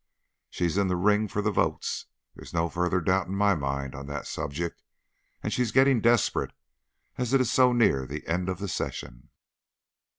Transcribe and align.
She's 0.49 0.79
in 0.79 0.87
the 0.87 0.95
ring 0.95 1.27
for 1.27 1.43
votes, 1.43 2.07
there's 2.33 2.55
no 2.55 2.69
further 2.69 3.01
doubt 3.01 3.27
in 3.27 3.35
my 3.35 3.53
mind 3.53 3.93
on 3.93 4.07
that 4.07 4.25
subject; 4.25 4.81
and 5.43 5.53
she's 5.53 5.71
getting 5.71 6.01
desperate, 6.01 6.53
as 7.19 7.33
it 7.35 7.39
is 7.41 7.51
so 7.51 7.71
near 7.71 8.07
the 8.07 8.25
end 8.25 8.49
of 8.49 8.57
the 8.57 8.67
session." 8.67 9.29